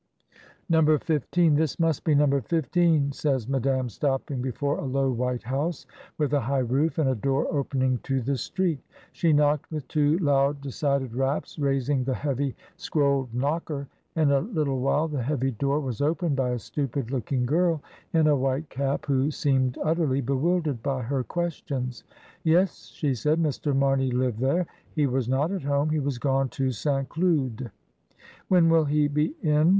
[0.67, 0.81] "No.
[0.97, 1.53] 15!
[1.53, 2.25] This must be No.
[2.41, 5.85] 15," says Madame, stopping before a low white house,
[6.17, 8.79] with a high roof and a door opening to the street
[9.11, 13.87] She knocked with two loud decided raps, raising the heavy scrolled knocker.
[14.15, 18.25] In a little while the heavy door was opened by a stupid looking girl in
[18.25, 18.73] a white 206 MRS.
[18.73, 19.01] DYMOND.
[19.01, 22.03] cap, who seemed utterly bewildered by her ques tions.
[22.43, 23.75] Yes," she said, "Mr.
[23.77, 24.65] Mamey lived there.
[24.95, 27.07] He was not at home; he was gone to St.
[27.07, 27.69] Cloud."
[28.47, 29.69] "When will he be in?"